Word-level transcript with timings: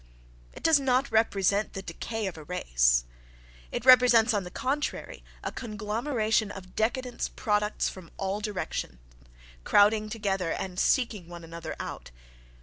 It 0.53 0.63
does 0.63 0.79
not 0.79 1.11
represent 1.11 1.73
the 1.73 1.83
decay 1.83 2.25
of 2.25 2.35
a 2.35 2.43
race; 2.43 3.03
it 3.71 3.85
represents, 3.85 4.33
on 4.33 4.43
the 4.43 4.49
contrary, 4.49 5.23
a 5.43 5.51
conglomeration 5.51 6.49
of 6.49 6.75
décadence 6.75 7.29
products 7.35 7.87
from 7.87 8.09
all 8.17 8.39
directions, 8.39 8.97
crowding 9.63 10.09
together 10.09 10.53
and 10.53 10.79
seeking 10.79 11.27
one 11.29 11.43
another 11.43 11.75
out. 11.79 12.09